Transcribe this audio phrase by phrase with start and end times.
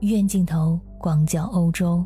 [0.00, 2.04] 远镜头广角欧洲。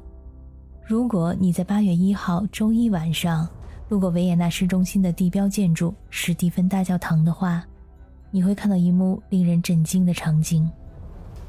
[0.86, 3.48] 如果你在八月一号周一晚上
[3.88, 7.64] 路过维也纳市中心的地标建筑史蒂芬大教堂的话，
[8.30, 10.70] 你会看到一幕令人震惊的场景。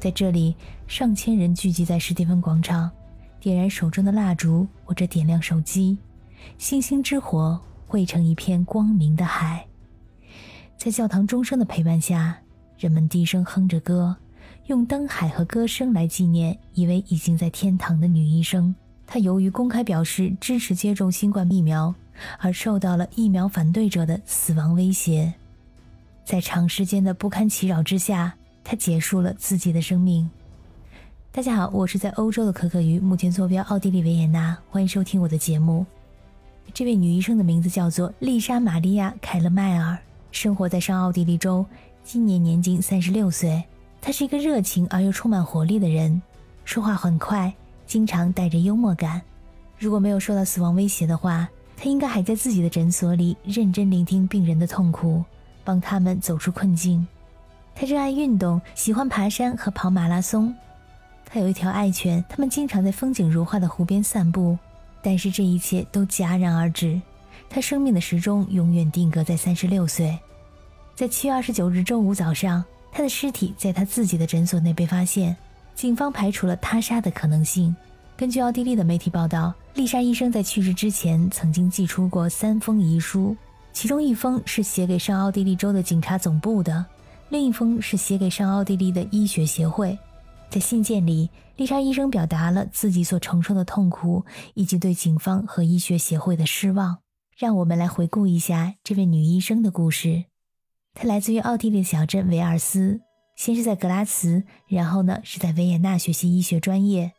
[0.00, 0.56] 在这里，
[0.88, 2.90] 上千人聚集在史蒂芬广场，
[3.38, 5.96] 点燃手中的蜡烛或者点亮手机，
[6.58, 9.64] 星星之火汇成一片光明的海。
[10.76, 12.36] 在教堂钟声的陪伴下，
[12.76, 14.16] 人们低声哼着歌，
[14.66, 18.72] 用灯海和歌声来纪念一位已经在天堂的女医生。
[19.06, 21.92] 她由于公开表示支持接种新冠疫苗，
[22.38, 25.34] 而受到了疫苗反对者的死亡威胁。
[26.24, 30.30] 在长时间的不堪其扰之下，她结束了自己的生命。
[31.32, 35.84] 大家好，我是在欧洲的可可鱼，目前坐标奥地利维也纳，欢迎收听我的节目。
[36.72, 39.98] 这位女医生的名字叫做丽莎·玛利亚·凯勒迈尔。
[40.30, 41.66] 生活在上奥地利州，
[42.04, 43.62] 今年年仅三十六岁。
[44.04, 46.20] 他是一个热情而又充满活力的人，
[46.64, 47.54] 说话很快，
[47.86, 49.22] 经常带着幽默感。
[49.78, 55.24] 如果没有受到死亡威胁的话，他应该还在自己的诊所里认真聆听病人的痛苦，
[55.62, 57.06] 帮他们走出困境。
[57.76, 60.52] 他热爱运动，喜欢爬山和跑马拉松。
[61.24, 64.58] 他有一条爱犬，他们经常在风景如画的湖边散步。
[65.00, 67.00] 但是这一切都戛然而止。
[67.48, 70.18] 他生命的时钟永远定格在三十六岁。
[70.94, 75.36] 在七月二十九日周五早上，他的尸体在他自己的诊所内被发现。
[75.74, 77.74] 警方排除了他杀的可能性。
[78.16, 83.34] 根据奥地利的媒体报道，丽莎医生在去世之前曾经寄出过三封遗书，
[83.72, 86.84] 其中一封是写给上奥地利州的警察总部的，
[87.30, 89.98] 另一封是写给上奥地利的医学协会。
[90.50, 96.98] 在信件里，丽莎医生表达了自己所承受的痛苦，以及对警方和医学协会的失望。
[97.36, 100.24] 让我们来回顾一下这位女医生的故事。
[100.94, 103.00] 他来自于奥地利的小镇维尔斯，
[103.34, 107.12] 先是在格拉茨，然后呢是在维也纳学习医学专业。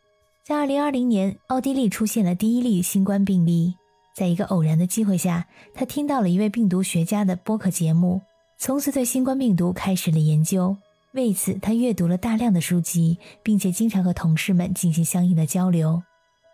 [0.44, 3.74] 在2020年，奥地利出现了第一例新冠病例。
[4.14, 8.20] 在一个偶然的机会下，他听到了一位病毒学家的播客节目，
[8.58, 10.76] 从此对新冠病毒开始了研究。
[11.12, 16.02] 为此，他阅读了大量的书籍，并且经常和同事们进行相应的交流。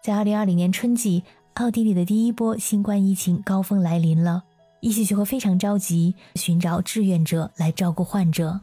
[0.03, 1.22] 在2020年春季。
[1.54, 4.44] 奥地利的第一波新冠疫情高峰来临了，
[4.80, 8.60] 医学学会非常着急，寻找志愿者来照顾患者。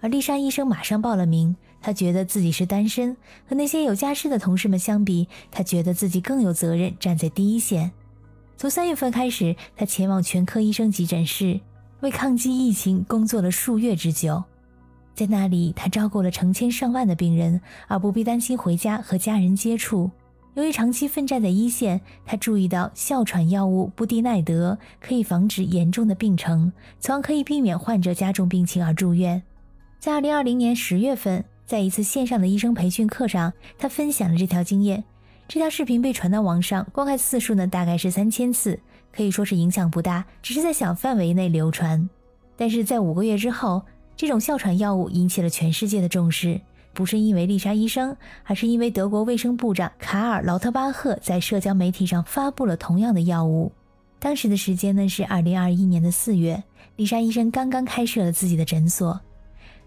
[0.00, 3.16] 而丽莎医生马上报了名，她觉得自己是单身，
[3.48, 7.92] 和那些有家室的同事们相比，她觉得自己更有责任站在第一线。
[8.56, 11.60] 从三月份开始，她前往全科医生急诊室，
[12.00, 14.42] 为抗击疫情工作了数月之久。
[15.14, 20.10] 在那里，她照顾了成千上万的病人，而不必担心回家和家人接触。
[20.54, 29.42] 由于长期奋战在一线，他注意到哮喘药物布地奈德可以防止严重的病程，从而可以避免患者加重病情而住院。
[30.00, 35.04] 在2020年10月份，在一次线上的医生培训课上，他分享了这条经验。
[35.46, 38.78] 这条视频被传到网上，观看次数呢大概是三千次，
[39.12, 42.08] 可以说是影响不大，只是在小范围内流传。
[42.56, 43.82] 但是在五个月之后，
[44.16, 46.60] 这种哮喘药物引起了全世界的重视。
[46.92, 53.72] 不是因为丽莎医生，而是因为德国卫生部长卡尔劳特巴赫在社交媒体上发布了同样的药物。
[54.18, 56.62] 当时的时间呢是二零二一年的四月，
[56.96, 59.18] 丽莎医生刚刚开设了自己的诊所。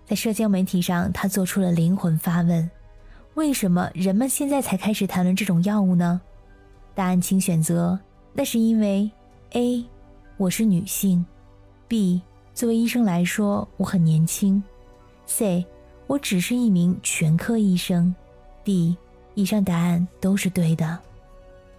[0.06, 2.70] 在社交媒体上，他做出了灵魂发问：
[3.36, 6.20] 为什么人们现在才开始谈论这种药物呢？
[6.96, 8.00] 答案请选择。
[8.34, 9.10] 那是因为
[9.52, 9.86] A，
[10.38, 11.24] 我是女性
[11.88, 12.22] ；B，
[12.54, 14.64] 作为医生来说，我很年轻
[15.28, 15.66] ；C。
[16.08, 18.14] 我只是一名全科医生。
[18.64, 18.96] D，
[19.34, 20.98] 以上答案都是对的，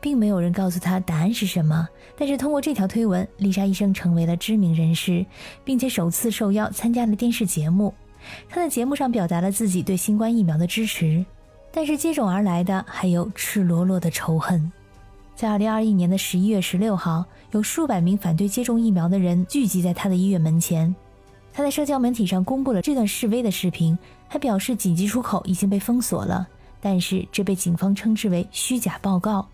[0.01, 1.89] 并没有人告诉他答案是什么。
[2.17, 5.25] 但是通过这条推文，丽莎医生成为了知名人士，
[5.65, 7.93] 并且首次受邀参加了电视节目。
[8.49, 11.25] 他在节目上表达了自己对新冠疫苗的支持，
[11.73, 14.73] 但是接踵而来的还有赤裸裸的仇恨。
[15.35, 20.95] 在2021年的11月16号，有数百名反对接种疫苗的人聚集在他的医院门前。
[21.57, 26.45] 他在社交媒体上公布了这段示威的视频，还表示紧急出口已经被封锁了，
[26.81, 29.47] 但是这被警方称之为虚假报告。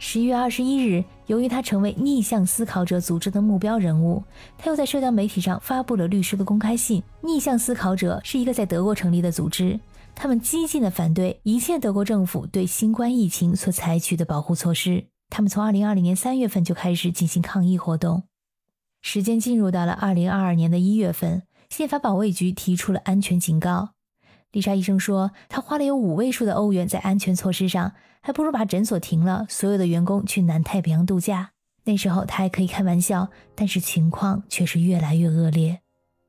[0.00, 4.24] 十一月二十一日，由于他成为逆向思考者组织的目标人物，
[4.58, 7.00] 他又在社交媒体上发布了律师的公开信。
[7.20, 9.78] 逆向思考者是一个在德国成立的组织，
[10.16, 15.06] 他们激进的反对一切德国政府对新冠疫情所采取的保护措施。
[15.30, 18.24] 他们从二零二零年三月份就开始进行抗议活动。
[19.02, 23.90] 时间进入到了二零二二年的一月份，宪法保卫局提出了安全警告。
[24.52, 31.50] 丽莎医生说，她花了有五位数的欧元在安全措施上，还不如把诊所停了，所有的员工去南太平洋度假。
[31.84, 35.80] 那时候她还可以开玩笑，但是情况却是越来越恶劣。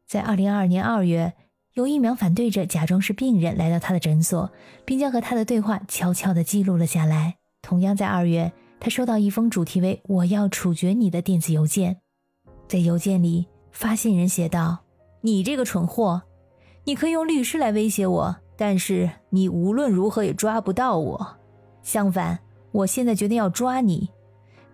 [0.07, 1.33] 在二零二二年二月，
[1.73, 4.51] 有一名反对者假装是病人来到他的诊所，
[4.85, 7.35] 并将和他的对话悄悄地记录了下来。
[7.61, 12.01] 同样在二月，他收到一封主题为“我要处决你”的电子邮件，
[12.67, 14.79] 在邮件里，发信人写道
[15.21, 16.21] ：“你这个蠢货，
[16.83, 21.37] 你可以用律师来威胁我，但是你无论如何也抓不到我。
[21.81, 22.39] 相反，
[22.71, 24.09] 我现在决定要抓你。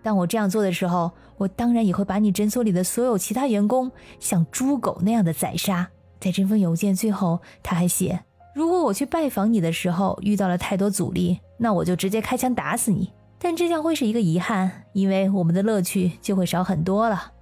[0.02, 5.88] 当我这样做的时候，我当然也会把你诊所里的所有其他员工像猪狗那样的宰杀。”
[6.20, 8.24] 在这封邮件最后，他还写
[8.56, 13.12] ：“如果我去拜访你的时候遇到了太多阻力，那我就直接开枪打死你。
[13.38, 17.33] 但这将会是一个遗憾，因为我们的乐趣就会少很多了。”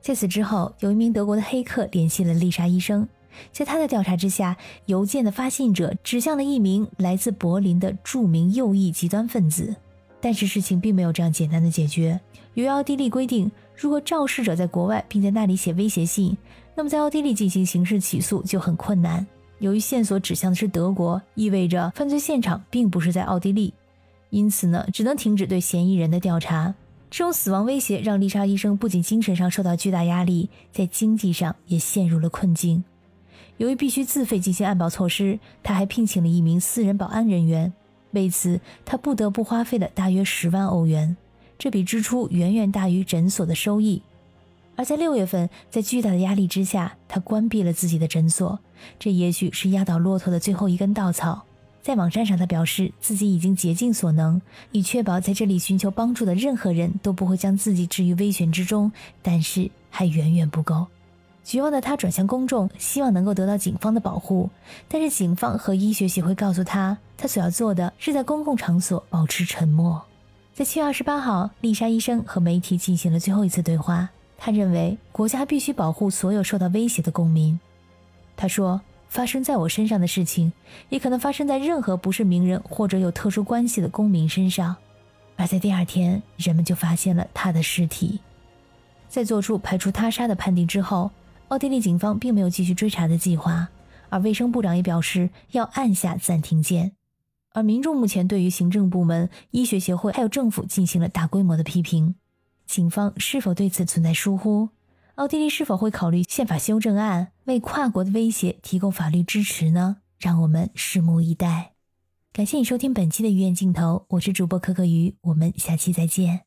[0.00, 3.08] 在此之后，有一名德国的黑客联系了丽莎医生，
[3.52, 4.56] 在他的调查之下，
[4.86, 9.74] 邮件的发信者指向了一名来自柏林的著名右翼极端分子。
[10.20, 12.18] 但是事情并没有这样简单的解决。
[12.54, 16.36] 由于奥地利规定，如果肇事者在国外并在那里写威胁信，
[16.74, 19.26] 那么在奥地利进行刑事起诉就很困难。
[19.58, 23.72] 由于线索指向的是德国，意味着犯罪现场并不是在奥地利，
[24.30, 26.74] 因此呢，只能停止对嫌疑人的调查。
[27.16, 32.84] 这种死亡威胁让丽莎医生不仅精神上受到巨大压力，在经济上也陷入了困境。
[33.56, 37.72] 由于必须自费进行安保措施，他还聘请了一名私人保安人员。
[38.10, 41.16] 为此，他不得不花费了大约十万欧元，
[41.58, 44.02] 这笔支出远远大于诊所的收益。
[44.74, 48.60] 而在六月份，在巨大的压力之下，他关闭了自己的诊所。
[48.98, 51.45] 这也许是压倒骆驼的最后一根稻草。
[51.86, 54.42] 在网站上，他表示自己已经竭尽所能，
[54.72, 58.90] 以确保在这里寻求帮助的任何人都不会将自己置于危险之中。
[59.22, 60.88] 但是还远远不够。
[61.44, 64.50] 绝望的他转向公众，希望能够得到警方的保护。
[64.88, 70.02] 但是警方和医学协会告诉他，他所要做的是在公共场所保持沉默。
[70.54, 74.08] 在七月二十八号，丽莎医生和媒体进行了最后一次对话。
[74.36, 77.60] 他认为国家必须保护所有受到威胁的公民。
[78.36, 78.80] 他说
[79.16, 80.52] ：“发生在我身上的事情，
[80.90, 84.76] 也可能发生在任何不是名人或者有特殊关系的公民身上。”
[85.36, 88.20] 而在第二天，人们就发现了他的尸体。
[89.08, 91.10] 在做出排除他杀的判定之后，
[91.48, 93.68] 奥地利警方并没有继续追查的计划，
[94.10, 96.92] 而卫生部长也表示要按下暂停键。
[97.54, 102.16] 而民众目前对于行政部门、医学协会还有政府进行了大规模的批评。
[102.66, 104.68] 警方是否对此存在疏忽？
[105.14, 109.98] 奥地利是否会考虑宪法修正案，为跨国的威胁提供法律支持呢？
[110.18, 111.74] 让我们拭目以待。
[112.32, 116.45] 感谢你收听本期的鱼眼镜头，我是主播可可鱼，我们下期再见。